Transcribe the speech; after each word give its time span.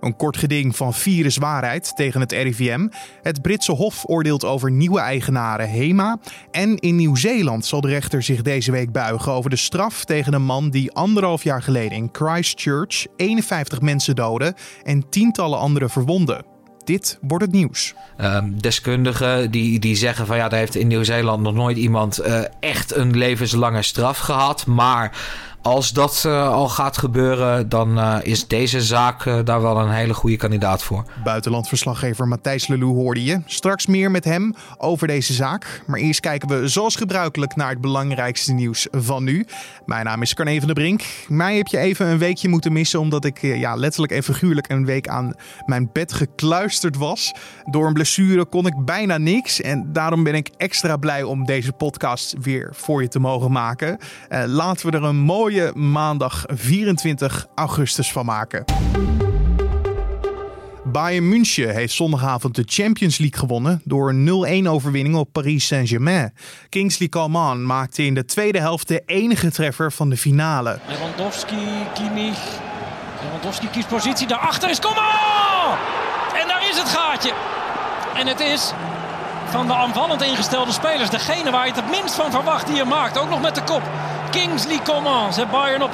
Een 0.00 0.16
kort 0.16 0.36
geding 0.36 0.76
van 0.76 0.94
viruswaarheid 0.94 1.96
tegen 1.96 2.20
het 2.20 2.32
RIVM. 2.32 2.88
Het 3.22 3.42
Britse 3.42 3.72
Hof 3.72 4.04
oordeelt 4.06 4.44
over 4.44 4.70
nieuwe 4.70 5.00
eigenaren 5.00 5.70
HEMA. 5.70 6.18
En 6.50 6.76
in 6.76 6.96
Nieuw-Zeeland 6.96 7.66
zal 7.66 7.80
de 7.80 7.88
rechter 7.88 8.22
zich 8.22 8.42
deze 8.42 8.70
week 8.70 8.92
buigen 8.92 9.32
over 9.32 9.50
de 9.50 9.56
straf 9.56 10.04
tegen 10.04 10.34
een 10.34 10.44
man 10.44 10.70
die 10.70 10.92
anderhalf 10.92 11.42
jaar 11.42 11.62
geleden 11.62 11.96
in 11.96 12.08
Christchurch 12.12 13.06
51 13.16 13.80
mensen 13.80 14.14
doodde 14.16 14.54
en 14.82 15.08
tientallen 15.08 15.58
anderen 15.58 15.90
verwonde. 15.90 16.44
Dit 16.84 17.18
wordt 17.20 17.44
het 17.44 17.52
nieuws. 17.52 17.94
Um, 18.20 18.60
deskundigen 18.60 19.50
die, 19.50 19.78
die 19.78 19.96
zeggen 19.96 20.26
van 20.26 20.36
ja, 20.36 20.48
daar 20.48 20.58
heeft 20.58 20.74
in 20.74 20.86
Nieuw-Zeeland 20.86 21.42
nog 21.42 21.54
nooit 21.54 21.76
iemand 21.76 22.20
uh, 22.20 22.40
echt 22.60 22.94
een 22.94 23.16
levenslange 23.16 23.82
straf 23.82 24.18
gehad. 24.18 24.66
Maar 24.66 25.16
als 25.62 25.92
dat 25.92 26.24
uh, 26.26 26.48
al 26.48 26.68
gaat 26.68 26.98
gebeuren, 26.98 27.68
dan 27.68 27.98
uh, 27.98 28.16
is 28.22 28.46
deze 28.46 28.82
zaak 28.82 29.24
uh, 29.24 29.38
daar 29.44 29.62
wel 29.62 29.78
een 29.78 29.90
hele 29.90 30.14
goede 30.14 30.36
kandidaat 30.36 30.82
voor. 30.82 31.04
Buitenlandverslaggever 31.24 32.28
Matthijs 32.28 32.66
Lelou 32.66 32.92
hoorde 32.92 33.24
je. 33.24 33.40
Straks 33.46 33.86
meer 33.86 34.10
met 34.10 34.24
hem 34.24 34.54
over 34.78 35.06
deze 35.06 35.32
zaak. 35.32 35.82
Maar 35.86 35.98
eerst 35.98 36.20
kijken 36.20 36.48
we 36.48 36.68
zoals 36.68 36.96
gebruikelijk 36.96 37.56
naar 37.56 37.70
het 37.70 37.80
belangrijkste 37.80 38.52
nieuws 38.52 38.86
van 38.90 39.24
nu. 39.24 39.46
Mijn 39.86 40.04
naam 40.04 40.22
is 40.22 40.34
Carne 40.34 40.58
van 40.58 40.66
der 40.66 40.74
Brink. 40.74 41.02
Mij 41.28 41.56
heb 41.56 41.66
je 41.66 41.78
even 41.78 42.06
een 42.06 42.18
weekje 42.18 42.48
moeten 42.48 42.72
missen 42.72 43.00
omdat 43.00 43.24
ik 43.24 43.38
ja, 43.42 43.74
letterlijk 43.74 44.12
en 44.12 44.22
figuurlijk 44.22 44.68
een 44.68 44.84
week 44.84 45.08
aan 45.08 45.34
mijn 45.66 45.90
bed 45.92 46.12
gekluisterd 46.12 46.96
was. 46.96 47.34
Door 47.70 47.86
een 47.86 47.92
blessure 47.92 48.44
kon 48.44 48.66
ik 48.66 48.84
bijna 48.84 49.18
niks. 49.18 49.60
En 49.60 49.92
daarom 49.92 50.22
ben 50.22 50.34
ik 50.34 50.50
extra 50.56 50.96
blij 50.96 51.22
om 51.22 51.44
deze 51.44 51.72
podcast 51.72 52.34
weer 52.40 52.70
voor 52.72 53.02
je 53.02 53.08
te 53.08 53.18
mogen 53.18 53.52
maken. 53.52 53.98
laten 54.46 54.90
we 54.90 54.96
er 54.96 55.04
een 55.04 55.16
mooi 55.16 55.49
maandag 55.74 56.44
24 56.48 57.46
augustus 57.54 58.12
van 58.12 58.24
maken. 58.24 58.64
Bayern 60.84 61.28
München 61.28 61.74
heeft 61.74 61.94
zondagavond 61.94 62.54
de 62.54 62.62
Champions 62.66 63.18
League 63.18 63.38
gewonnen 63.38 63.80
door 63.84 64.08
een 64.08 64.64
0-1 64.64 64.68
overwinning 64.68 65.16
op 65.16 65.32
Paris 65.32 65.66
Saint-Germain. 65.66 66.34
Kingsley 66.68 67.08
Coman 67.08 67.66
maakte 67.66 68.04
in 68.04 68.14
de 68.14 68.24
tweede 68.24 68.60
helft 68.60 68.88
de 68.88 69.02
enige 69.06 69.50
treffer 69.50 69.92
van 69.92 70.10
de 70.10 70.16
finale. 70.16 70.78
Lewandowski, 70.88 71.56
Kimmich. 71.94 72.38
Lewandowski 73.22 73.68
kiest 73.68 73.88
positie, 73.88 74.26
daarachter 74.26 74.70
is 74.70 74.78
Coman! 74.78 75.76
En 76.40 76.48
daar 76.48 76.68
is 76.70 76.78
het 76.78 76.88
gaatje. 76.88 77.32
En 78.14 78.26
het 78.26 78.40
is 78.40 78.72
van 79.50 79.66
de 79.66 79.74
aanvallend 79.74 80.22
ingestelde 80.22 80.72
spelers 80.72 81.10
degene 81.10 81.50
waar 81.50 81.66
je 81.66 81.72
het 81.72 81.80
het 81.80 81.90
minst 81.90 82.14
van 82.14 82.30
verwacht 82.30 82.66
die 82.66 82.76
je 82.76 82.84
maakt. 82.84 83.18
Ook 83.18 83.28
nog 83.28 83.40
met 83.40 83.54
de 83.54 83.62
kop. 83.62 83.82
Kingsley 84.30 84.82
Coman 84.82 85.32
zet 85.32 85.50
Bayern 85.50 85.82
op 85.82 85.90
1-0. 85.90 85.92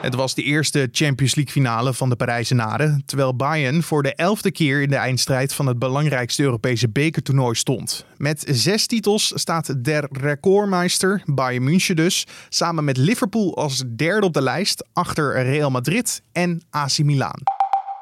Het 0.00 0.14
was 0.14 0.34
de 0.34 0.42
eerste 0.42 0.88
Champions 0.92 1.34
League 1.34 1.52
finale 1.52 1.94
van 1.94 2.08
de 2.08 2.16
Parijzenaren, 2.16 3.02
terwijl 3.06 3.36
Bayern 3.36 3.82
voor 3.82 4.02
de 4.02 4.14
elfde 4.14 4.50
keer 4.50 4.82
in 4.82 4.88
de 4.88 4.96
eindstrijd 4.96 5.54
van 5.54 5.66
het 5.66 5.78
belangrijkste 5.78 6.42
Europese 6.42 6.88
bekertoernooi 6.88 7.54
stond. 7.54 8.04
Met 8.16 8.44
zes 8.50 8.86
titels 8.86 9.32
staat 9.34 9.84
der 9.84 10.08
recordmeister, 10.12 11.22
Bayern 11.24 11.64
München 11.64 11.96
dus, 11.96 12.26
samen 12.48 12.84
met 12.84 12.96
Liverpool 12.96 13.56
als 13.56 13.84
derde 13.96 14.26
op 14.26 14.32
de 14.32 14.42
lijst 14.42 14.84
achter 14.92 15.42
Real 15.42 15.70
Madrid 15.70 16.22
en 16.32 16.62
AC 16.70 16.98
Milan. 16.98 17.57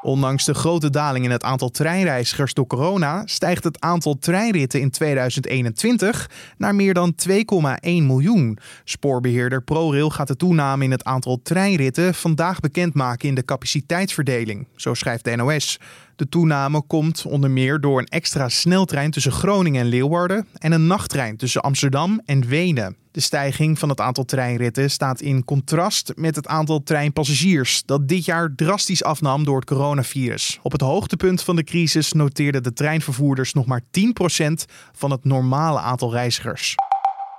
Ondanks 0.06 0.44
de 0.44 0.54
grote 0.54 0.90
daling 0.90 1.24
in 1.24 1.30
het 1.30 1.42
aantal 1.42 1.70
treinreizigers 1.70 2.54
door 2.54 2.66
corona 2.66 3.22
stijgt 3.24 3.64
het 3.64 3.80
aantal 3.80 4.18
treinritten 4.18 4.80
in 4.80 4.90
2021 4.90 6.30
naar 6.56 6.74
meer 6.74 6.94
dan 6.94 7.14
2,1 7.28 7.36
miljoen. 7.82 8.58
Spoorbeheerder 8.84 9.62
ProRail 9.62 10.10
gaat 10.10 10.28
de 10.28 10.36
toename 10.36 10.84
in 10.84 10.90
het 10.90 11.04
aantal 11.04 11.40
treinritten 11.42 12.14
vandaag 12.14 12.60
bekendmaken 12.60 13.28
in 13.28 13.34
de 13.34 13.44
capaciteitsverdeling, 13.44 14.66
zo 14.76 14.94
schrijft 14.94 15.24
de 15.24 15.36
NOS. 15.36 15.78
De 16.16 16.28
toename 16.28 16.82
komt 16.82 17.24
onder 17.26 17.50
meer 17.50 17.80
door 17.80 17.98
een 17.98 18.06
extra 18.06 18.48
sneltrein 18.48 19.10
tussen 19.10 19.32
Groningen 19.32 19.80
en 19.80 19.86
Leeuwarden 19.86 20.46
en 20.58 20.72
een 20.72 20.86
nachttrein 20.86 21.36
tussen 21.36 21.62
Amsterdam 21.62 22.20
en 22.24 22.46
Wenen. 22.46 22.96
De 23.10 23.20
stijging 23.20 23.78
van 23.78 23.88
het 23.88 24.00
aantal 24.00 24.24
treinritten 24.24 24.90
staat 24.90 25.20
in 25.20 25.44
contrast 25.44 26.12
met 26.14 26.36
het 26.36 26.46
aantal 26.46 26.82
treinpassagiers, 26.82 27.82
dat 27.84 28.08
dit 28.08 28.24
jaar 28.24 28.54
drastisch 28.56 29.04
afnam 29.04 29.44
door 29.44 29.56
het 29.56 29.68
coronavirus. 29.68 30.58
Op 30.62 30.72
het 30.72 30.80
hoogtepunt 30.80 31.42
van 31.42 31.56
de 31.56 31.64
crisis 31.64 32.12
noteerden 32.12 32.62
de 32.62 32.72
treinvervoerders 32.72 33.52
nog 33.52 33.66
maar 33.66 33.80
10% 33.80 33.82
van 34.92 35.10
het 35.10 35.24
normale 35.24 35.78
aantal 35.78 36.12
reizigers. 36.12 36.74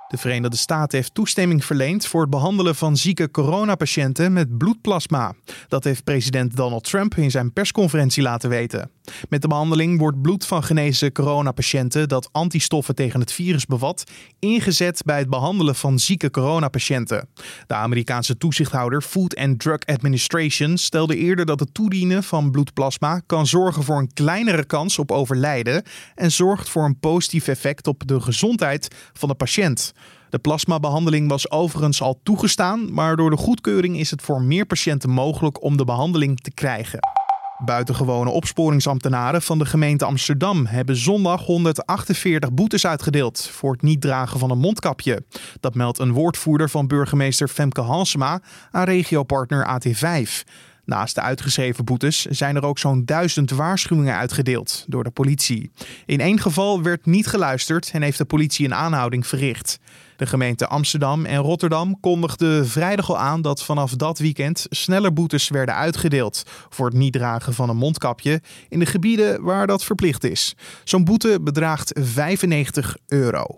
De 0.08 0.16
Verenigde 0.16 0.56
Staten 0.56 0.98
heeft 0.98 1.14
toestemming 1.14 1.64
verleend 1.64 2.06
voor 2.06 2.20
het 2.20 2.30
behandelen 2.30 2.74
van 2.74 2.96
zieke 2.96 3.30
coronapatiënten 3.30 4.32
met 4.32 4.58
bloedplasma. 4.58 5.34
Dat 5.68 5.84
heeft 5.84 6.04
president 6.04 6.56
Donald 6.56 6.84
Trump 6.84 7.14
in 7.14 7.30
zijn 7.30 7.52
persconferentie 7.52 8.22
laten 8.22 8.50
weten. 8.50 8.90
Met 9.28 9.42
de 9.42 9.48
behandeling 9.48 9.98
wordt 9.98 10.22
bloed 10.22 10.46
van 10.46 10.64
genezen 10.64 11.12
coronapatiënten 11.12 12.08
dat 12.08 12.28
antistoffen 12.32 12.94
tegen 12.94 13.20
het 13.20 13.32
virus 13.32 13.66
bevat, 13.66 14.04
ingezet 14.38 15.02
bij 15.04 15.18
het 15.18 15.28
behandelen 15.28 15.74
van 15.74 15.98
zieke 15.98 16.30
coronapatiënten. 16.30 17.28
De 17.66 17.74
Amerikaanse 17.74 18.38
toezichthouder 18.38 19.02
Food 19.02 19.36
and 19.36 19.60
Drug 19.60 19.86
Administration 19.86 20.76
stelde 20.76 21.16
eerder 21.16 21.46
dat 21.46 21.60
het 21.60 21.74
toedienen 21.74 22.22
van 22.22 22.50
bloedplasma 22.50 23.20
kan 23.26 23.46
zorgen 23.46 23.82
voor 23.82 23.98
een 23.98 24.12
kleinere 24.12 24.64
kans 24.64 24.98
op 24.98 25.12
overlijden 25.12 25.82
en 26.14 26.32
zorgt 26.32 26.68
voor 26.68 26.84
een 26.84 26.98
positief 26.98 27.48
effect 27.48 27.86
op 27.86 28.02
de 28.06 28.20
gezondheid 28.20 28.88
van 29.12 29.28
de 29.28 29.34
patiënt. 29.34 29.92
De 30.30 30.38
plasmabehandeling 30.38 31.28
was 31.28 31.50
overigens 31.50 32.02
al 32.02 32.20
toegestaan, 32.22 32.92
maar 32.92 33.16
door 33.16 33.30
de 33.30 33.36
goedkeuring 33.36 33.98
is 33.98 34.10
het 34.10 34.22
voor 34.22 34.42
meer 34.42 34.66
patiënten 34.66 35.10
mogelijk 35.10 35.62
om 35.62 35.76
de 35.76 35.84
behandeling 35.84 36.40
te 36.40 36.50
krijgen. 36.50 37.17
Buitengewone 37.64 38.30
opsporingsambtenaren 38.30 39.42
van 39.42 39.58
de 39.58 39.66
gemeente 39.66 40.04
Amsterdam 40.04 40.66
hebben 40.66 40.96
zondag 40.96 41.44
148 41.44 42.52
boetes 42.52 42.86
uitgedeeld 42.86 43.48
voor 43.52 43.72
het 43.72 43.82
niet 43.82 44.00
dragen 44.00 44.38
van 44.38 44.50
een 44.50 44.58
mondkapje. 44.58 45.24
Dat 45.60 45.74
meldt 45.74 45.98
een 45.98 46.12
woordvoerder 46.12 46.70
van 46.70 46.86
burgemeester 46.86 47.48
Femke 47.48 47.80
Hansema 47.80 48.40
aan 48.70 48.84
regiopartner 48.84 49.80
AT5. 49.80 50.44
Naast 50.88 51.14
de 51.14 51.20
uitgeschreven 51.20 51.84
boetes 51.84 52.24
zijn 52.24 52.56
er 52.56 52.64
ook 52.64 52.78
zo'n 52.78 53.04
duizend 53.04 53.50
waarschuwingen 53.50 54.16
uitgedeeld 54.16 54.84
door 54.86 55.04
de 55.04 55.10
politie. 55.10 55.70
In 56.06 56.20
één 56.20 56.40
geval 56.40 56.82
werd 56.82 57.06
niet 57.06 57.26
geluisterd 57.26 57.90
en 57.92 58.02
heeft 58.02 58.18
de 58.18 58.24
politie 58.24 58.66
een 58.66 58.74
aanhouding 58.74 59.26
verricht. 59.26 59.78
De 60.16 60.26
gemeente 60.26 60.66
Amsterdam 60.66 61.24
en 61.24 61.38
Rotterdam 61.38 62.00
kondigden 62.00 62.68
vrijdag 62.68 63.10
al 63.10 63.18
aan 63.18 63.42
dat 63.42 63.64
vanaf 63.64 63.92
dat 63.92 64.18
weekend 64.18 64.66
sneller 64.70 65.12
boetes 65.12 65.48
werden 65.48 65.74
uitgedeeld 65.74 66.42
voor 66.68 66.86
het 66.86 66.96
niet 66.96 67.12
dragen 67.12 67.54
van 67.54 67.68
een 67.68 67.76
mondkapje 67.76 68.40
in 68.68 68.78
de 68.78 68.86
gebieden 68.86 69.42
waar 69.42 69.66
dat 69.66 69.84
verplicht 69.84 70.24
is. 70.24 70.56
Zo'n 70.84 71.04
boete 71.04 71.38
bedraagt 71.42 71.92
95 71.94 72.96
euro. 73.06 73.54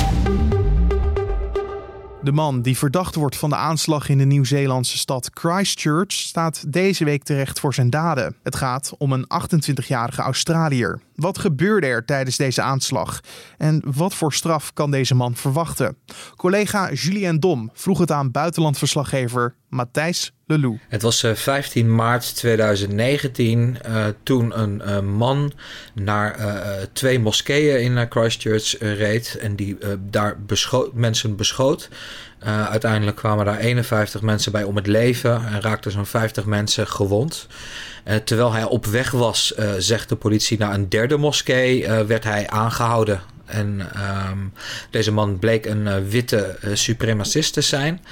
De 2.23 2.33
man 2.33 2.63
die 2.63 2.79
verdacht 2.79 3.15
wordt 3.15 3.37
van 3.37 3.49
de 3.49 3.57
aanslag 3.57 4.09
in 4.09 4.19
de 4.19 4.25
Nieuw-Zeelandse 4.25 4.99
stad 4.99 5.31
Christchurch 5.35 6.13
staat 6.13 6.73
deze 6.73 7.05
week 7.05 7.23
terecht 7.23 7.61
voor 7.61 7.75
zijn 7.75 7.91
daden. 7.91 8.37
Het 8.43 8.57
gaat 8.57 8.93
om 8.99 9.13
een 9.13 9.27
28-jarige 9.27 10.23
Australiër. 10.23 11.01
Wat 11.21 11.39
gebeurde 11.39 11.87
er 11.87 12.05
tijdens 12.05 12.37
deze 12.37 12.63
aanslag? 12.63 13.21
En 13.59 13.83
wat 13.87 14.15
voor 14.15 14.33
straf 14.33 14.73
kan 14.73 14.91
deze 14.91 15.15
man 15.15 15.37
verwachten? 15.37 15.97
Collega 16.37 16.93
Julien 16.93 17.41
Dom 17.41 17.71
vroeg 17.75 17.99
het 17.99 18.11
aan 18.11 18.31
buitenlandverslaggever 18.31 19.55
Matthijs 19.69 20.33
Lelou. 20.47 20.79
Het 20.89 21.03
was 21.03 21.27
15 21.35 21.87
eh, 21.87 21.93
maart 21.93 22.37
2019 22.37 23.59
uh, 23.87 24.07
eh, 24.07 24.15
toen 24.23 24.61
een 24.61 24.83
uh, 24.87 25.01
man 25.01 25.53
naar 25.95 26.37
twee 26.93 27.19
moskeeën 27.19 27.81
in 27.81 28.07
Christchurch 28.11 28.79
reed 28.79 29.37
en 29.41 29.57
die 29.57 29.79
daar 30.11 30.37
mensen 30.93 31.37
beschoot. 31.37 31.89
uiteindelijk 32.45 33.17
kwamen 33.17 33.45
daar 33.45 33.59
51 33.59 34.23
mensen 34.23 34.53
bij 34.53 34.65
om 34.65 34.77
het 34.77 34.87
leven 34.87 35.47
en 35.47 35.61
raakten 35.61 35.91
zo'n 35.91 36.07
50 36.07 36.45
mensen 36.45 36.87
gewond. 36.87 37.49
Terwijl 38.25 38.53
hij 38.53 38.65
op 38.65 38.87
weg 38.87 39.11
was, 39.11 39.55
zegt 39.79 40.09
de 40.09 40.17
politie, 40.17 40.59
naar 40.59 40.75
een 40.75 40.89
derde 40.89 41.17
moskee, 41.17 41.89
werd 41.89 42.25
hij 42.25 42.49
aangehouden. 42.49 43.21
En 43.45 43.89
um, 44.31 44.53
deze 44.91 45.13
man 45.13 45.39
bleek 45.39 45.67
een 45.67 46.09
witte 46.09 46.59
supremacist 46.73 47.53
te 47.53 47.61
zijn. 47.61 48.05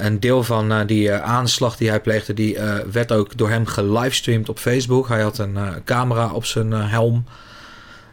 Een 0.00 0.20
deel 0.20 0.42
van 0.42 0.86
die 0.86 1.12
aanslag 1.12 1.76
die 1.76 1.88
hij 1.88 2.00
pleegde, 2.00 2.34
die 2.34 2.58
werd 2.92 3.12
ook 3.12 3.36
door 3.36 3.50
hem 3.50 3.66
gelivestreamd 3.66 4.48
op 4.48 4.58
Facebook. 4.58 5.08
Hij 5.08 5.22
had 5.22 5.38
een 5.38 5.58
camera 5.84 6.32
op 6.32 6.44
zijn 6.44 6.72
helm. 6.72 7.24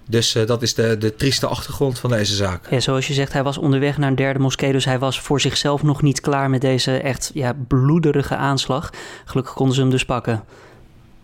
Dus 0.07 0.37
dat 0.45 0.61
is 0.61 0.73
de, 0.73 0.97
de 0.97 1.15
trieste 1.15 1.47
achtergrond 1.47 1.99
van 1.99 2.09
deze 2.09 2.35
zaak. 2.35 2.69
Ja, 2.69 2.79
zoals 2.79 3.07
je 3.07 3.13
zegt, 3.13 3.33
hij 3.33 3.43
was 3.43 3.57
onderweg 3.57 3.97
naar 3.97 4.09
een 4.09 4.15
derde 4.15 4.39
moskee. 4.39 4.71
Dus 4.71 4.85
hij 4.85 4.99
was 4.99 5.19
voor 5.19 5.41
zichzelf 5.41 5.83
nog 5.83 6.01
niet 6.01 6.21
klaar 6.21 6.49
met 6.49 6.61
deze 6.61 6.97
echt 6.97 7.31
ja, 7.33 7.55
bloederige 7.67 8.35
aanslag. 8.35 8.89
Gelukkig 9.25 9.53
konden 9.53 9.75
ze 9.75 9.81
hem 9.81 9.89
dus 9.89 10.05
pakken. 10.05 10.43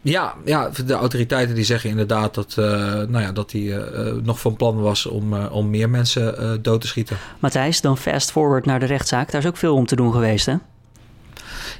Ja, 0.09 0.33
ja, 0.45 0.69
de 0.85 0.93
autoriteiten 0.93 1.55
die 1.55 1.63
zeggen 1.63 1.89
inderdaad 1.89 2.33
dat, 2.33 2.55
uh, 2.59 2.65
nou 2.93 3.19
ja, 3.19 3.31
dat 3.31 3.51
hij 3.51 3.61
uh, 3.61 4.13
nog 4.23 4.39
van 4.39 4.55
plan 4.55 4.81
was 4.81 5.05
om, 5.05 5.33
uh, 5.33 5.51
om 5.51 5.69
meer 5.69 5.89
mensen 5.89 6.59
dood 6.61 6.81
te 6.81 6.87
schieten. 6.87 7.17
Matthijs, 7.39 7.81
dan 7.81 7.97
fast 7.97 8.31
forward 8.31 8.65
naar 8.65 8.79
de 8.79 8.85
rechtszaak. 8.85 9.31
Daar 9.31 9.41
is 9.41 9.47
ook 9.47 9.57
veel 9.57 9.75
om 9.75 9.85
te 9.85 9.95
doen 9.95 10.11
geweest, 10.11 10.45
hè? 10.45 10.55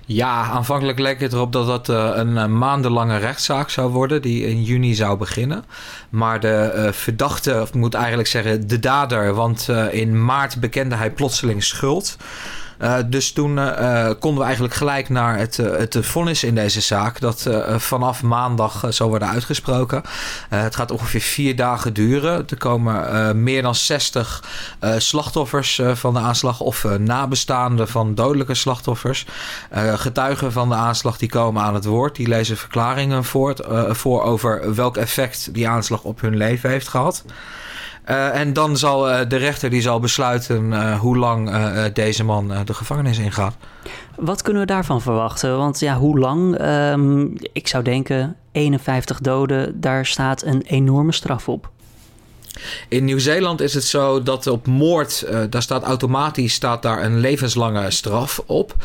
Ja, 0.05 0.43
aanvankelijk 0.43 0.99
leek 0.99 1.19
het 1.19 1.33
erop 1.33 1.51
dat 1.51 1.87
dat 1.87 2.15
een 2.17 2.57
maandenlange 2.57 3.17
rechtszaak 3.17 3.69
zou 3.69 3.91
worden, 3.91 4.21
die 4.21 4.45
in 4.45 4.63
juni 4.63 4.93
zou 4.93 5.17
beginnen. 5.17 5.65
Maar 6.09 6.39
de 6.39 6.89
verdachte, 6.93 7.61
of 7.61 7.73
moet 7.73 7.93
eigenlijk 7.93 8.27
zeggen 8.27 8.67
de 8.67 8.79
dader, 8.79 9.33
want 9.33 9.69
in 9.91 10.25
maart 10.25 10.59
bekende 10.59 10.95
hij 10.95 11.11
plotseling 11.11 11.63
schuld. 11.63 12.17
Uh, 12.81 12.95
dus 13.05 13.31
toen 13.31 13.57
uh, 13.57 14.09
konden 14.19 14.39
we 14.39 14.45
eigenlijk 14.45 14.73
gelijk 14.73 15.09
naar 15.09 15.37
het, 15.37 15.57
het 15.57 15.97
vonnis 16.01 16.43
in 16.43 16.55
deze 16.55 16.81
zaak. 16.81 17.19
Dat 17.19 17.49
vanaf 17.77 18.23
maandag 18.23 18.83
zal 18.89 19.09
worden 19.09 19.27
uitgesproken. 19.27 20.01
het 20.49 20.75
gaat 20.75 20.91
ongeveer 20.91 21.21
vier 21.21 21.55
dagen 21.55 21.93
duren. 21.93 22.45
Er 22.49 22.57
komen 22.57 23.43
meer 23.43 23.61
dan 23.61 23.75
60 23.75 24.43
slachtoffers 24.97 25.81
van 25.93 26.13
de 26.13 26.19
aanslag. 26.19 26.59
Of 26.59 26.83
nabestaanden 26.99 27.87
van 27.87 28.15
dodelijke 28.15 28.53
slachtoffers. 28.53 29.25
getuigen 29.95 30.51
van 30.51 30.69
de 30.69 30.75
aanslag 30.75 31.17
die 31.17 31.29
komen 31.29 31.63
aan 31.63 31.73
het 31.73 31.85
woord. 31.85 32.15
Die 32.15 32.27
lezen 32.27 32.57
verklaringen 32.57 33.23
voor, 33.23 33.55
voor 33.89 34.23
over 34.23 34.75
welk 34.75 34.97
effect 34.97 35.53
die 35.53 35.69
aanslag 35.69 36.03
op 36.03 36.21
hun 36.21 36.37
leven 36.37 36.69
heeft 36.69 36.87
gehad. 36.87 37.23
Uh, 38.09 38.39
en 38.39 38.53
dan 38.53 38.77
zal 38.77 39.09
uh, 39.09 39.19
de 39.27 39.35
rechter 39.35 39.69
die 39.69 39.81
zal 39.81 39.99
besluiten 39.99 40.71
uh, 40.71 40.99
hoe 40.99 41.17
lang 41.17 41.51
deze 41.93 42.23
man 42.23 42.51
de 42.65 42.73
gevangenis 42.73 43.17
ingaat. 43.17 43.55
Wat 44.15 44.41
kunnen 44.41 44.61
we 44.61 44.67
daarvan 44.67 45.01
verwachten? 45.01 45.57
Want 45.57 45.79
ja, 45.79 45.97
hoe 45.97 46.19
lang? 46.19 46.61
Um, 46.61 47.33
ik 47.53 47.67
zou 47.67 47.83
denken 47.83 48.35
51 48.51 49.19
doden, 49.19 49.81
daar 49.81 50.05
staat 50.05 50.43
een 50.43 50.61
enorme 50.61 51.11
straf 51.11 51.49
op. 51.49 51.69
In 52.87 53.05
Nieuw-Zeeland 53.05 53.61
is 53.61 53.73
het 53.73 53.83
zo 53.83 54.23
dat 54.23 54.47
op 54.47 54.67
moord, 54.67 55.25
uh, 55.29 55.39
daar 55.49 55.61
staat 55.61 55.83
automatisch 55.83 56.53
staat 56.53 56.81
daar 56.81 57.03
een 57.03 57.19
levenslange 57.19 57.91
straf 57.91 58.41
op. 58.45 58.75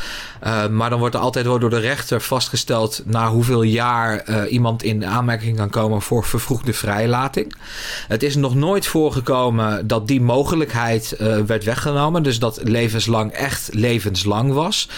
Uh, 0.44 0.69
maar 0.69 0.90
dan 0.90 0.98
wordt 0.98 1.14
er 1.14 1.20
altijd 1.20 1.44
door 1.44 1.70
de 1.70 1.78
rechter 1.78 2.20
vastgesteld 2.20 3.02
na 3.04 3.28
hoeveel 3.28 3.62
jaar 3.62 4.28
uh, 4.28 4.52
iemand 4.52 4.82
in 4.82 5.06
aanmerking 5.06 5.56
kan 5.56 5.70
komen 5.70 6.02
voor 6.02 6.24
vervroegde 6.24 6.72
vrijlating. 6.72 7.54
Het 8.08 8.22
is 8.22 8.36
nog 8.36 8.54
nooit 8.54 8.86
voorgekomen 8.86 9.86
dat 9.86 10.08
die 10.08 10.20
mogelijkheid 10.20 11.16
werd 11.46 11.64
weggenomen. 11.64 12.22
Dus 12.22 12.38
dat 12.38 12.60
levenslang 12.62 13.32
echt 13.32 13.69
levenslang 13.72 14.52
was. 14.52 14.88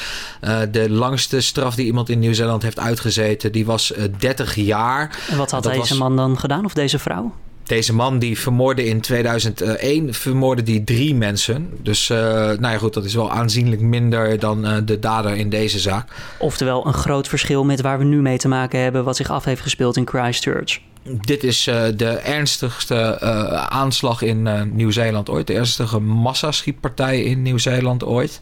de 0.70 0.90
langste 0.90 1.40
straf 1.40 1.74
die 1.74 1.86
iemand 1.86 2.08
in 2.08 2.18
Nieuw-Zeeland 2.18 2.62
heeft 2.62 2.78
uitgezeten, 2.78 3.52
die 3.52 3.66
was 3.66 3.92
30 4.18 4.54
jaar. 4.54 5.18
En 5.30 5.36
wat 5.36 5.50
had 5.50 5.62
dat 5.62 5.72
deze 5.72 5.88
was... 5.88 5.98
man 5.98 6.16
dan 6.16 6.38
gedaan 6.38 6.64
of 6.64 6.74
deze 6.74 6.98
vrouw? 6.98 7.32
Deze 7.64 7.94
man 7.94 8.19
die 8.19 8.38
vermoorde 8.38 8.84
in 8.84 9.00
2001 9.00 10.14
vermoorde 10.14 10.62
die 10.62 10.84
drie 10.84 11.14
mensen. 11.14 11.70
Dus 11.82 12.08
uh, 12.08 12.19
nou 12.19 12.61
ja, 12.61 12.78
goed, 12.78 12.94
dat 12.94 13.05
is 13.05 13.14
wel 13.14 13.31
aanzienlijk 13.31 13.81
minder 13.81 14.38
dan 14.38 14.66
uh, 14.66 14.76
de 14.84 14.99
dader 14.99 15.37
in 15.37 15.49
deze 15.49 15.78
zaak. 15.78 16.08
Oftewel 16.38 16.87
een 16.87 16.93
groot 16.93 17.28
verschil 17.28 17.64
met 17.64 17.81
waar 17.81 17.99
we 17.99 18.05
nu 18.05 18.20
mee 18.20 18.38
te 18.38 18.49
maken 18.49 18.81
hebben, 18.81 19.05
wat 19.05 19.16
zich 19.16 19.31
af 19.31 19.44
heeft 19.44 19.61
gespeeld 19.61 19.96
in 19.96 20.08
Christchurch. 20.08 20.81
Dit 21.02 21.44
is 21.44 21.66
uh, 21.66 21.84
de 21.96 22.08
ernstigste 22.08 23.20
aanslag 23.69 24.22
in 24.22 24.70
Nieuw-Zeeland 24.76 25.28
ooit. 25.28 25.46
De 25.46 25.55
ernstige 25.55 26.00
massaschietpartij 26.00 27.22
in 27.22 27.43
Nieuw-Zeeland 27.43 28.05
ooit. 28.05 28.40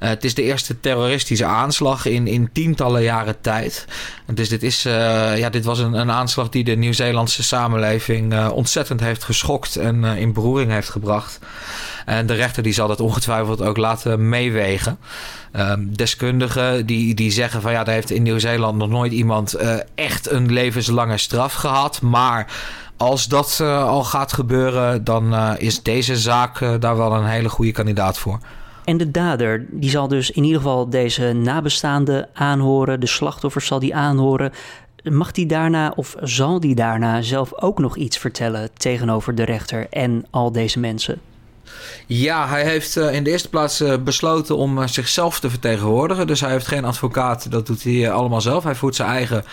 Uh, 0.00 0.08
het 0.08 0.24
is 0.24 0.34
de 0.34 0.42
eerste 0.42 0.80
terroristische 0.80 1.44
aanslag 1.44 2.06
in, 2.06 2.26
in 2.26 2.50
tientallen 2.52 3.02
jaren 3.02 3.40
tijd. 3.40 3.84
Dus 4.26 4.48
dit, 4.48 4.62
is, 4.62 4.86
uh, 4.86 5.38
ja, 5.38 5.50
dit 5.50 5.64
was 5.64 5.78
een, 5.78 5.92
een 5.92 6.10
aanslag 6.10 6.48
die 6.48 6.64
de 6.64 6.76
Nieuw-Zeelandse 6.76 7.42
samenleving 7.42 8.32
uh, 8.32 8.50
ontzettend 8.52 9.00
heeft 9.00 9.24
geschokt 9.24 9.76
en 9.76 10.04
in 10.04 10.32
beroering 10.32 10.70
heeft 10.70 10.88
gebracht. 10.88 11.38
En 12.06 12.26
de 12.26 12.34
rechter 12.34 12.62
die 12.62 12.72
zal 12.72 12.88
dat 12.88 13.00
ongetwijfeld 13.00 13.62
ook 13.62 13.76
laten 13.76 14.28
meewegen. 14.28 14.98
Um, 15.56 15.96
deskundigen 15.96 16.86
die, 16.86 17.14
die 17.14 17.30
zeggen 17.30 17.62
van 17.62 17.72
ja, 17.72 17.84
daar 17.84 17.94
heeft 17.94 18.10
in 18.10 18.22
Nieuw-Zeeland 18.22 18.78
nog 18.78 18.88
nooit 18.88 19.12
iemand 19.12 19.56
echt 19.94 20.30
een 20.30 20.52
levenslange 20.52 21.18
straf 21.18 21.52
gehad. 21.54 22.00
Maar 22.00 22.52
als 22.96 23.28
dat 23.28 23.60
al 23.60 24.04
gaat 24.04 24.32
gebeuren, 24.32 25.04
dan 25.04 25.56
is 25.58 25.82
deze 25.82 26.16
zaak 26.16 26.80
daar 26.80 26.96
wel 26.96 27.12
een 27.12 27.26
hele 27.26 27.48
goede 27.48 27.72
kandidaat 27.72 28.18
voor. 28.18 28.40
En 28.90 28.96
de 28.96 29.10
dader, 29.10 29.66
die 29.70 29.90
zal 29.90 30.08
dus 30.08 30.30
in 30.30 30.44
ieder 30.44 30.60
geval 30.60 30.90
deze 30.90 31.32
nabestaanden 31.32 32.28
aanhoren. 32.32 33.00
De 33.00 33.06
slachtoffers 33.06 33.66
zal 33.66 33.78
die 33.78 33.94
aanhoren. 33.94 34.52
Mag 35.02 35.32
die 35.32 35.46
daarna 35.46 35.92
of 35.96 36.16
zal 36.22 36.60
die 36.60 36.74
daarna 36.74 37.22
zelf 37.22 37.52
ook 37.54 37.78
nog 37.78 37.96
iets 37.96 38.18
vertellen 38.18 38.70
tegenover 38.76 39.34
de 39.34 39.42
rechter 39.42 39.86
en 39.90 40.26
al 40.30 40.52
deze 40.52 40.78
mensen? 40.78 41.20
Ja, 42.06 42.48
hij 42.48 42.64
heeft 42.64 42.96
uh, 42.96 43.14
in 43.14 43.24
de 43.24 43.30
eerste 43.30 43.48
plaats 43.48 43.80
uh, 43.80 43.96
besloten 43.96 44.56
om 44.56 44.78
uh, 44.78 44.86
zichzelf 44.86 45.40
te 45.40 45.50
vertegenwoordigen. 45.50 46.26
Dus 46.26 46.40
hij 46.40 46.50
heeft 46.50 46.66
geen 46.66 46.84
advocaat, 46.84 47.50
dat 47.50 47.66
doet 47.66 47.82
hij 47.82 48.10
allemaal 48.10 48.40
zelf. 48.40 48.64
Hij 48.64 48.74
voert 48.74 48.96
zijn 48.96 49.08
eigen 49.08 49.44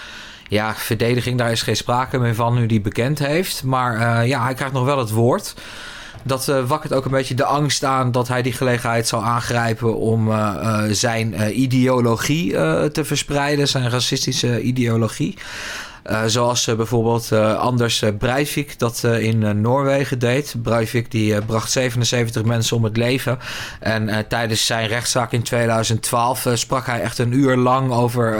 ja, 0.50 0.76
verdediging, 0.76 1.38
daar 1.38 1.52
is 1.52 1.62
geen 1.62 1.76
sprake 1.76 2.18
meer 2.18 2.36
van 2.36 2.54
nu 2.54 2.66
die 2.66 2.82
bekend 2.82 3.20
heeft. 3.20 3.64
Maar 3.64 4.28
ja, 4.28 4.44
hij 4.44 4.54
krijgt 4.54 4.74
nog 4.74 4.86
wel 4.86 4.98
het 5.00 5.12
woord 5.12 5.56
dat 6.28 6.48
uh, 6.48 6.68
wakkert 6.68 6.94
ook 6.94 7.06
een 7.06 7.12
beetje 7.12 7.36
de 7.36 7.44
angst 7.44 7.84
aan 7.84 8.12
dat 8.12 8.28
hij 8.28 8.42
die 8.42 8.54
gelegenheid 8.54 9.08
zal 9.08 9.24
aangrijpen 9.24 9.98
om 9.98 10.28
uh, 10.28 10.34
uh, 10.62 10.84
zijn 10.92 11.60
ideologie 11.62 12.52
te 12.92 13.02
verspreiden, 13.04 13.68
zijn 13.68 13.90
racistische 13.90 14.62
ideologie. 14.62 15.38
Uh, 16.12 16.22
zoals 16.26 16.68
uh, 16.68 16.76
bijvoorbeeld 16.76 17.30
uh, 17.32 17.60
Anders 17.60 18.04
Breivik 18.18 18.80
dat 18.80 19.04
in 19.04 19.62
Noorwegen 19.62 20.20
deed. 20.20 20.56
Breivik 20.62 21.12
die 21.12 21.42
bracht 21.42 21.72
77 21.72 22.44
mensen 22.44 22.78
om 22.78 22.84
het 22.84 22.98
leven. 22.98 23.40
En 23.80 24.28
tijdens 24.28 24.66
zijn 24.66 24.88
rechtszaak 24.88 25.32
in 25.32 25.44
2012 25.44 26.48
sprak 26.54 26.86
hij 26.86 27.02
echt 27.02 27.18
een 27.18 27.34
uur 27.34 27.58
lang 27.58 27.92
over 27.92 28.32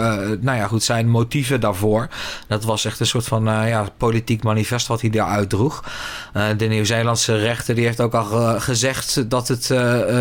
nou 0.42 0.58
ja, 0.58 0.68
goed, 0.68 0.84
zijn 0.84 1.10
motieven 1.10 1.60
daarvoor. 1.60 2.08
Dat 2.48 2.64
was 2.64 2.86
echt 2.86 3.00
een 3.00 3.06
soort 3.06 3.26
van 3.26 3.44
ja, 3.44 3.90
politiek 3.98 4.44
manifest 4.44 4.88
wat 4.88 5.02
hij 5.02 5.10
daar 5.10 5.28
uitdroeg. 5.28 5.84
de 6.58 6.66
Nieuw-Zeelandse 6.66 7.38
rechter 7.38 7.76
die 7.76 7.86
heeft 7.86 8.02
ook 8.02 8.14
al 8.14 8.60
gezegd 8.60 9.30
dat 9.30 9.48
het 9.48 9.74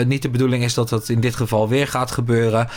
niet 0.06 0.22
de 0.22 0.30
bedoeling 0.30 0.64
is 0.64 0.74
dat 0.74 0.88
dat 0.88 1.08
in 1.08 1.20
dit 1.20 1.36
geval 1.36 1.68
weer 1.68 1.88
gaat 1.88 2.10
gebeuren. 2.10 2.68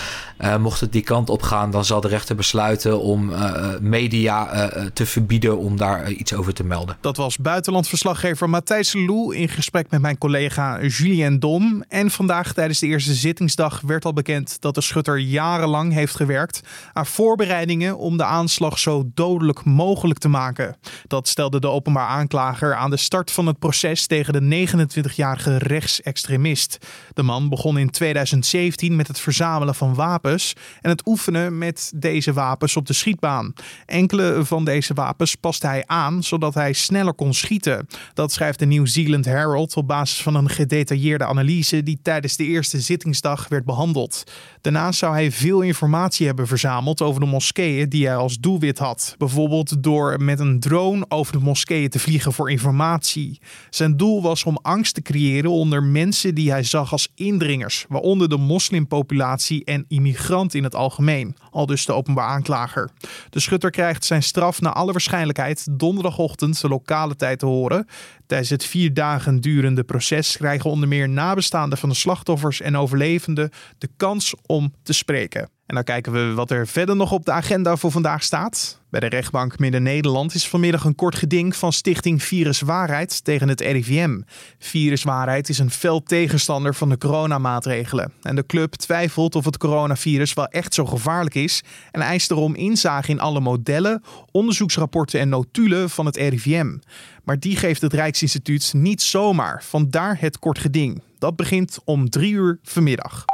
mocht 0.59 0.79
het 0.79 0.91
die 0.91 1.03
kant 1.03 1.29
op 1.29 1.41
gaan, 1.41 1.71
dan 1.71 1.85
zal 1.85 2.01
de 2.01 2.07
rechter 2.07 2.35
besluiten 2.35 2.99
om 2.99 3.33
media 3.81 4.58
te 4.93 5.05
verbieden 5.05 5.57
om 5.57 5.77
daar 5.77 6.11
uh, 6.11 6.19
iets 6.19 6.33
over 6.33 6.53
te 6.53 6.63
melden. 6.63 6.97
Dat 7.01 7.17
was 7.17 7.37
buitenlandverslaggever 7.37 8.49
Matthijs 8.49 8.93
Lou 8.93 9.35
in 9.35 9.49
gesprek 9.49 9.89
met 9.89 10.01
mijn 10.01 10.17
collega 10.17 10.81
Julien 10.81 11.39
Dom. 11.39 11.83
En 11.87 12.11
vandaag 12.11 12.53
tijdens 12.53 12.79
de 12.79 12.87
eerste 12.87 13.13
zittingsdag 13.13 13.81
werd 13.81 14.05
al 14.05 14.13
bekend 14.13 14.61
dat 14.61 14.75
de 14.75 14.81
schutter 14.81 15.19
jarenlang 15.19 15.93
heeft 15.93 16.15
gewerkt 16.15 16.61
aan 16.93 17.05
voorbereidingen 17.05 17.97
om 17.97 18.17
de 18.17 18.23
aanslag 18.23 18.79
zo 18.79 19.09
dodelijk 19.13 19.63
mogelijk 19.63 20.19
te 20.19 20.27
maken. 20.27 20.75
Dat 21.07 21.27
stelde 21.27 21.59
de 21.59 21.67
openbaar 21.67 22.07
aanklager 22.07 22.75
aan 22.75 22.89
de 22.89 22.97
start 22.97 23.31
van 23.31 23.47
het 23.47 23.59
proces 23.59 24.07
tegen 24.07 24.33
de 24.33 24.67
29-jarige 24.67 25.57
rechtsextremist. 25.57 26.77
De 27.13 27.23
man 27.23 27.49
begon 27.49 27.77
in 27.77 27.89
2017 27.89 28.95
met 28.95 29.07
het 29.07 29.19
verzamelen 29.19 29.75
van 29.75 29.95
wapens 29.95 30.53
en 30.81 30.89
het 30.89 31.07
oefenen 31.07 31.57
met 31.57 31.91
deze 31.95 32.33
wapens 32.33 32.75
op 32.75 32.85
de 32.85 32.93
schietbaan. 32.93 33.53
Enkele 33.85 34.38
van 34.45 34.65
deze 34.65 34.93
wapens 34.93 35.35
paste 35.35 35.67
hij 35.67 35.83
aan 35.85 36.23
zodat 36.23 36.53
hij 36.53 36.73
sneller 36.73 37.13
kon 37.13 37.33
schieten. 37.33 37.87
Dat 38.13 38.31
schrijft 38.31 38.59
de 38.59 38.65
New 38.65 38.87
Zealand 38.87 39.25
Herald 39.25 39.75
op 39.75 39.87
basis 39.87 40.21
van 40.21 40.35
een 40.35 40.49
gedetailleerde 40.49 41.25
analyse 41.25 41.83
die 41.83 41.99
tijdens 42.01 42.35
de 42.35 42.45
eerste 42.45 42.79
zittingsdag 42.81 43.47
werd 43.47 43.65
behandeld. 43.65 44.23
Daarnaast 44.61 44.99
zou 44.99 45.13
hij 45.13 45.31
veel 45.31 45.61
informatie 45.61 46.25
hebben 46.25 46.47
verzameld 46.47 47.01
over 47.01 47.21
de 47.21 47.27
moskeeën 47.27 47.89
die 47.89 48.05
hij 48.05 48.15
als 48.15 48.37
doelwit 48.37 48.79
had. 48.79 49.15
Bijvoorbeeld 49.17 49.83
door 49.83 50.21
met 50.21 50.39
een 50.39 50.59
drone 50.59 51.05
over 51.07 51.33
de 51.33 51.39
moskeeën 51.39 51.89
te 51.89 51.99
vliegen 51.99 52.33
voor 52.33 52.51
informatie. 52.51 53.39
Zijn 53.69 53.97
doel 53.97 54.21
was 54.21 54.43
om 54.43 54.59
angst 54.61 54.93
te 54.93 55.01
creëren 55.01 55.51
onder 55.51 55.83
mensen 55.83 56.35
die 56.35 56.51
hij 56.51 56.63
zag 56.63 56.91
als 56.91 57.11
indringers, 57.15 57.85
waaronder 57.89 58.29
de 58.29 58.37
moslimpopulatie 58.37 59.65
en 59.65 59.85
immigranten 59.87 60.57
in 60.57 60.63
het 60.63 60.75
algemeen. 60.75 61.35
Al 61.51 61.65
dus 61.65 61.85
de 61.85 61.93
openbaar 61.93 62.27
aanklager. 62.27 62.89
De 63.29 63.39
schutter 63.39 63.69
krijgt 63.69 64.05
zijn 64.05 64.23
straf 64.23 64.61
naar 64.61 64.73
alle 64.73 64.91
waarschijnlijkheid 64.91 65.67
donderdagochtend 65.71 66.61
de 66.61 66.67
lokale 66.67 67.15
tijd 67.15 67.39
te 67.39 67.45
horen. 67.45 67.87
Tijdens 68.25 68.49
het 68.49 68.65
vier 68.65 68.93
dagen 68.93 69.41
durende 69.41 69.83
proces 69.83 70.37
krijgen 70.37 70.69
onder 70.69 70.87
meer 70.87 71.09
nabestaanden 71.09 71.77
van 71.77 71.89
de 71.89 71.95
slachtoffers 71.95 72.61
en 72.61 72.77
overlevenden 72.77 73.49
de 73.77 73.89
kans 73.97 74.35
om 74.45 74.73
te 74.83 74.93
spreken. 74.93 75.49
En 75.69 75.75
dan 75.75 75.83
kijken 75.83 76.11
we 76.11 76.33
wat 76.33 76.51
er 76.51 76.67
verder 76.67 76.95
nog 76.95 77.11
op 77.11 77.25
de 77.25 77.31
agenda 77.31 77.75
voor 77.75 77.91
vandaag 77.91 78.23
staat. 78.23 78.79
Bij 78.89 78.99
de 78.99 79.07
rechtbank 79.07 79.59
Midden-Nederland 79.59 80.33
is 80.33 80.47
vanmiddag 80.47 80.83
een 80.83 80.95
kort 80.95 81.15
geding 81.15 81.55
van 81.55 81.73
stichting 81.73 82.23
Virus 82.23 82.61
Waarheid 82.61 83.23
tegen 83.23 83.47
het 83.47 83.61
RIVM. 83.61 84.21
Virus 84.59 85.03
Waarheid 85.03 85.49
is 85.49 85.59
een 85.59 85.71
fel 85.71 86.03
tegenstander 86.03 86.75
van 86.75 86.89
de 86.89 86.97
coronamaatregelen. 86.97 88.13
En 88.21 88.35
de 88.35 88.45
club 88.45 88.73
twijfelt 88.73 89.35
of 89.35 89.45
het 89.45 89.57
coronavirus 89.57 90.33
wel 90.33 90.47
echt 90.47 90.73
zo 90.73 90.85
gevaarlijk 90.85 91.35
is 91.35 91.63
en 91.91 92.01
eist 92.01 92.31
erom 92.31 92.55
inzage 92.55 93.11
in 93.11 93.19
alle 93.19 93.39
modellen, 93.39 94.03
onderzoeksrapporten 94.31 95.19
en 95.19 95.29
notulen 95.29 95.89
van 95.89 96.05
het 96.05 96.15
RIVM. 96.17 96.77
Maar 97.23 97.39
die 97.39 97.55
geeft 97.55 97.81
het 97.81 97.93
Rijksinstituut 97.93 98.73
niet 98.75 99.01
zomaar, 99.01 99.63
vandaar 99.63 100.17
het 100.19 100.39
kort 100.39 100.59
geding. 100.59 101.01
Dat 101.19 101.35
begint 101.35 101.79
om 101.85 102.09
drie 102.09 102.33
uur 102.33 102.59
vanmiddag. 102.63 103.25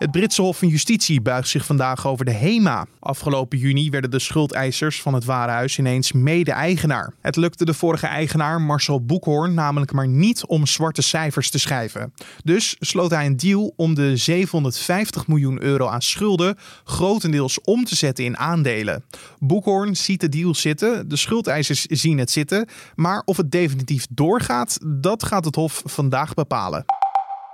Het 0.00 0.10
Britse 0.10 0.42
Hof 0.42 0.58
van 0.58 0.68
Justitie 0.68 1.20
buigt 1.20 1.48
zich 1.48 1.66
vandaag 1.66 2.06
over 2.06 2.24
de 2.24 2.32
HEMA. 2.32 2.86
Afgelopen 3.00 3.58
juni 3.58 3.90
werden 3.90 4.10
de 4.10 4.18
schuldeisers 4.18 5.02
van 5.02 5.14
het 5.14 5.24
warenhuis 5.24 5.78
ineens 5.78 6.12
mede-eigenaar. 6.12 7.12
Het 7.20 7.36
lukte 7.36 7.64
de 7.64 7.74
vorige 7.74 8.06
eigenaar 8.06 8.60
Marcel 8.60 9.04
Boekhoorn 9.04 9.54
namelijk 9.54 9.92
maar 9.92 10.08
niet 10.08 10.46
om 10.46 10.66
zwarte 10.66 11.02
cijfers 11.02 11.50
te 11.50 11.58
schrijven. 11.58 12.12
Dus 12.44 12.76
sloot 12.78 13.10
hij 13.10 13.26
een 13.26 13.36
deal 13.36 13.72
om 13.76 13.94
de 13.94 14.16
750 14.16 15.26
miljoen 15.26 15.62
euro 15.62 15.86
aan 15.86 16.02
schulden 16.02 16.56
grotendeels 16.84 17.60
om 17.60 17.84
te 17.84 17.96
zetten 17.96 18.24
in 18.24 18.36
aandelen. 18.36 19.04
Boekhoorn 19.38 19.96
ziet 19.96 20.20
de 20.20 20.28
deal 20.28 20.54
zitten, 20.54 21.08
de 21.08 21.16
schuldeisers 21.16 21.84
zien 21.84 22.18
het 22.18 22.30
zitten, 22.30 22.68
maar 22.94 23.22
of 23.24 23.36
het 23.36 23.50
definitief 23.50 24.06
doorgaat, 24.10 24.78
dat 24.86 25.24
gaat 25.24 25.44
het 25.44 25.54
Hof 25.54 25.82
vandaag 25.84 26.34
bepalen. 26.34 26.84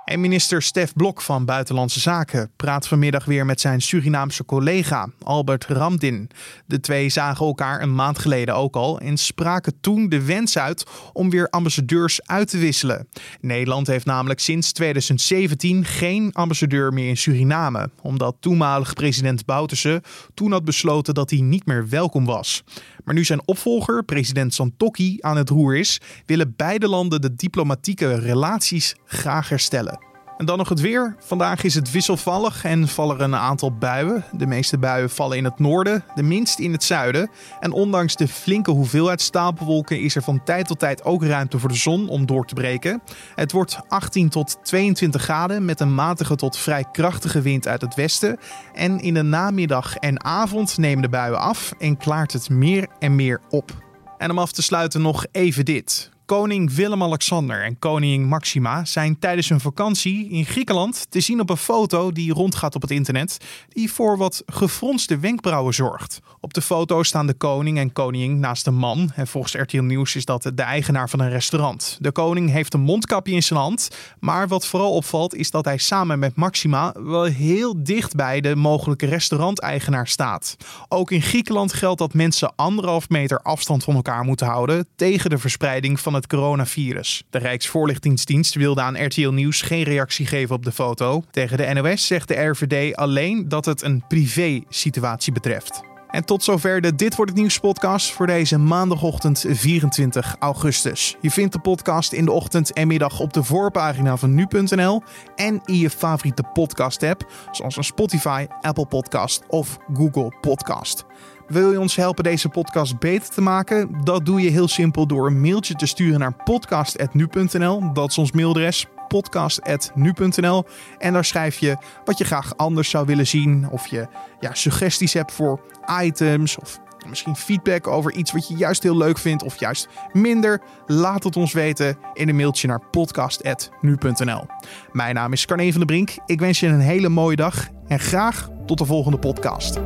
En 0.07 0.21
minister 0.21 0.63
Stef 0.63 0.93
Blok 0.93 1.23
van 1.23 1.45
Buitenlandse 1.45 2.01
Zaken 2.01 2.51
praat 2.57 2.89
vanmiddag 2.89 3.25
weer 3.25 3.47
met 3.47 3.61
zijn 3.61 3.83
Surinaamse 3.83 4.45
collega 4.45 5.09
Albert 5.23 5.65
Ramdin. 5.65 6.31
De 6.67 6.81
twee 6.81 7.09
zagen 7.09 7.47
elkaar 7.47 7.83
een 7.83 7.95
maand 7.95 8.19
geleden 8.19 8.55
ook 8.55 8.77
al 8.77 9.01
en 9.01 9.17
spraken 9.17 9.81
toen 9.81 10.09
de 10.09 10.25
wens 10.25 10.59
uit 10.59 10.87
om 11.13 11.31
weer 11.31 11.49
ambassadeurs 11.49 12.27
uit 12.27 12.49
te 12.49 12.59
wisselen. 12.59 13.09
Nederland 13.41 13.87
heeft 13.87 14.05
namelijk 14.07 14.41
sinds 14.41 14.73
2017 14.73 15.85
geen 15.85 16.33
ambassadeur 16.33 16.93
meer 16.93 17.09
in 17.09 17.17
Suriname, 17.17 17.91
omdat 18.03 18.37
toenmalig 18.41 18.95
president 18.95 19.45
Bouterse 19.45 20.03
toen 20.35 20.53
had 20.53 20.65
besloten 20.65 21.15
dat 21.15 21.31
hij 21.31 21.41
niet 21.41 21.67
meer 21.67 21.89
welkom 21.89 22.25
was. 22.25 22.65
Maar 23.07 23.15
nu 23.15 23.25
zijn 23.25 23.47
opvolger, 23.49 24.05
president 24.05 24.55
Santokki, 24.55 25.17
aan 25.21 25.37
het 25.37 25.49
roer 25.49 25.77
is, 25.77 26.01
willen 26.25 26.55
beide 26.57 26.89
landen 26.89 27.21
de 27.21 27.35
diplomatieke 27.35 28.19
relaties 28.19 28.95
graag 29.05 29.49
herstellen. 29.49 30.16
En 30.37 30.47
dan 30.47 30.59
nog 30.59 30.69
het 30.69 30.81
weer. 30.81 31.17
Vandaag 31.19 31.63
is 31.63 31.75
het 31.75 31.91
wisselvallig 31.91 32.65
en 32.65 32.89
vallen 32.89 33.17
er 33.17 33.23
een 33.23 33.37
aantal 33.37 33.73
buien. 33.73 34.25
De 34.33 34.47
meeste 34.47 34.79
buien 34.79 35.11
vallen 35.11 35.37
in 35.37 35.45
het 35.45 35.59
noorden, 35.59 36.05
de 36.15 36.23
minst 36.23 36.59
in 36.59 36.73
het 36.73 36.85
zuiden. 36.85 37.31
En 37.61 37.73
ondanks 37.73 38.17
de 38.17 38.29
flinke 38.29 38.71
hoeveelheid 38.71 39.21
stapelwolken 39.21 40.01
is 40.01 40.17
er 40.17 40.23
van 40.23 40.45
tijd 40.45 40.67
tot 40.67 40.79
tijd 40.79 41.05
ook 41.05 41.25
ruimte 41.25 41.59
voor 41.59 41.69
de 41.69 41.75
zon 41.75 42.09
om 42.09 42.27
door 42.27 42.47
te 42.47 42.55
breken. 42.55 43.03
Het 43.35 43.53
wordt 43.53 43.81
18 43.89 44.29
tot 44.29 44.59
22 44.63 45.23
graden 45.23 45.65
met 45.65 45.81
een 45.81 45.95
matige 45.95 46.37
tot 46.37 46.57
vrij 46.57 46.85
krachtige 46.93 47.41
wind 47.41 47.69
uit 47.69 47.81
het 47.81 47.95
westen. 47.95 48.39
En 48.75 49.01
in 49.01 49.15
de 49.15 49.23
namiddag 49.23 49.97
en 49.97 50.25
avond 50.25 50.79
nemen 50.79 51.03
de 51.03 51.09
buien 51.09 51.41
af 51.41 51.73
en 51.79 51.97
klaart 51.97 52.33
het 52.33 52.51
meer 52.51 52.89
en 52.99 53.15
meer 53.15 53.41
op. 53.51 53.85
En 54.19 54.31
om 54.31 54.39
af 54.39 54.53
te 54.53 54.63
sluiten 54.63 55.03
nog 55.03 55.27
even 55.33 55.65
dit. 55.65 56.15
Koning 56.27 56.75
Willem-Alexander 56.75 57.65
en 57.65 57.79
koningin 57.79 58.25
Maxima 58.25 58.85
zijn 58.85 59.19
tijdens 59.19 59.49
hun 59.49 59.61
vakantie 59.61 60.29
in 60.29 60.45
Griekenland 60.45 61.07
te 61.09 61.21
zien 61.21 61.41
op 61.41 61.51
een 61.51 61.57
foto 61.57 62.13
die 62.13 62.33
rondgaat 62.33 62.75
op 62.75 62.83
het 62.83 62.91
internet, 62.91 63.37
die 63.69 63.93
voor 63.93 64.17
wat 64.17 64.43
gefronste 64.47 65.19
wenkbrauwen 65.19 65.75
zorgt. 65.75 66.21
Op 66.41 66.55
de 66.55 66.63
foto 66.63 67.03
staan 67.03 67.27
de 67.27 67.35
koning 67.35 67.79
en 67.79 67.93
koningin 67.93 68.41
naast 68.41 68.67
een 68.67 68.75
man 68.75 69.13
en 69.15 69.27
volgens 69.27 69.55
RTL 69.55 69.81
Nieuws 69.81 70.17
is 70.17 70.25
dat 70.25 70.43
de 70.43 70.63
eigenaar 70.63 71.09
van 71.09 71.21
een 71.21 71.31
restaurant. 71.31 71.99
De 72.01 72.13
koning 72.13 72.51
heeft 72.51 72.75
een 72.75 72.81
mondkapje 72.81 73.33
in 73.33 73.43
zijn 73.43 73.59
hand, 73.59 73.89
maar 74.21 74.49
wat 74.49 74.67
vooral 74.67 74.93
opvalt 74.93 75.35
is 75.35 75.51
dat 75.51 75.65
hij 75.65 75.79
samen 75.79 76.19
met 76.19 76.37
Maxima 76.37 76.95
wel 76.99 77.25
heel 77.25 77.85
dicht 77.85 78.15
bij 78.15 78.41
de 78.41 78.57
mogelijke 78.57 79.07
restauranteigenaar 79.07 80.09
staat. 80.09 80.57
Ook 80.89 81.11
in 81.11 81.23
Griekenland 81.23 81.73
geldt 81.73 81.99
dat 81.99 82.15
mensen 82.15 82.53
anderhalf 82.57 83.09
meter 83.09 83.41
afstand 83.41 83.85
van 83.85 83.95
elkaar 83.95 84.25
moeten 84.25 84.47
houden 84.47 84.89
tegen 84.97 85.31
de 85.31 85.39
verspreiding 85.39 86.01
van 86.01 86.15
het 86.17 86.27
coronavirus. 86.27 87.25
De 87.31 87.39
Rijksvoorlichtingsdienst 87.39 88.55
wilde 88.55 88.81
aan 88.81 89.05
RTL 89.05 89.29
Nieuws 89.29 89.63
geen 89.63 89.83
reactie 89.83 90.27
geven 90.27 90.55
op 90.55 90.65
de 90.65 90.73
foto. 90.73 91.25
Tegen 91.31 91.57
de 91.57 91.73
NOS 91.73 92.07
zegt 92.07 92.29
de 92.29 92.35
RVD 92.35 92.97
alleen 92.97 93.49
dat 93.49 93.65
het 93.65 93.83
een 93.83 94.05
privé-situatie 94.09 95.33
betreft. 95.33 95.96
En 96.11 96.25
tot 96.25 96.43
zover 96.43 96.81
de 96.81 96.95
Dit 96.95 97.17
Wordt 97.17 97.31
Het 97.31 97.41
Nieuws 97.41 97.59
podcast 97.59 98.13
voor 98.13 98.27
deze 98.27 98.59
maandagochtend 98.59 99.45
24 99.49 100.37
augustus. 100.39 101.17
Je 101.21 101.31
vindt 101.31 101.53
de 101.53 101.59
podcast 101.59 102.13
in 102.13 102.25
de 102.25 102.33
ochtend 102.33 102.73
en 102.73 102.87
middag 102.87 103.21
op 103.21 103.33
de 103.33 103.43
voorpagina 103.43 104.17
van 104.17 104.35
nu.nl 104.35 105.03
en 105.37 105.61
in 105.65 105.79
je 105.79 105.91
favoriete 105.91 106.43
podcast 106.53 107.03
app, 107.03 107.31
zoals 107.51 107.77
een 107.77 107.85
Spotify, 107.85 108.47
Apple 108.61 108.87
Podcast 108.87 109.43
of 109.49 109.79
Google 109.93 110.33
Podcast. 110.41 111.05
Wil 111.47 111.73
je 111.73 111.81
ons 111.81 111.97
helpen 111.97 112.25
deze 112.25 112.49
podcast 112.49 112.99
beter 112.99 113.29
te 113.29 113.41
maken? 113.41 114.05
Dat 114.05 114.27
doe 114.27 114.41
je 114.41 114.51
heel 114.51 114.69
simpel 114.69 115.07
door 115.07 115.27
een 115.27 115.41
mailtje 115.41 115.75
te 115.75 115.87
sturen 115.87 116.21
naar 116.21 116.37
podcast.nu.nl. 116.45 117.93
Dat 117.93 118.11
is 118.11 118.19
ons 118.19 118.33
mailadres 118.33 118.87
podcast.nu.nl. 119.09 120.65
En 120.99 121.13
daar 121.13 121.25
schrijf 121.25 121.59
je 121.59 121.77
wat 122.05 122.19
je 122.19 122.25
graag 122.25 122.57
anders 122.57 122.91
zou 122.91 123.07
willen 123.07 123.27
zien. 123.27 123.69
Of 123.71 123.87
je 123.87 124.07
ja, 124.41 124.55
suggesties 124.55 125.13
hebt 125.13 125.33
voor 125.33 125.61
items. 126.03 126.59
Of 126.59 126.79
misschien 127.09 127.37
feedback 127.37 127.87
over 127.87 128.13
iets 128.13 128.33
wat 128.33 128.49
je 128.49 128.57
juist 128.57 128.83
heel 128.83 128.97
leuk 128.97 129.19
vindt. 129.19 129.43
Of 129.43 129.61
juist 129.61 129.89
minder. 130.13 130.61
Laat 130.87 131.25
het 131.25 131.37
ons 131.37 131.53
weten 131.53 131.99
in 132.15 132.29
een 132.29 132.37
mailtje 132.37 132.69
naar 132.69 132.81
podcast.nu.nl. 132.91 134.47
Mijn 134.93 135.15
naam 135.15 135.33
is 135.33 135.47
Carne 135.47 135.71
van 135.71 135.79
der 135.79 135.87
Brink. 135.87 136.15
Ik 136.27 136.41
wens 136.41 136.61
je 136.61 136.67
een 136.67 136.81
hele 136.81 137.09
mooie 137.09 137.37
dag. 137.37 137.69
En 137.87 137.99
graag 137.99 138.49
tot 138.67 138.79
de 138.79 138.85
volgende 138.85 139.19
podcast. 139.19 139.81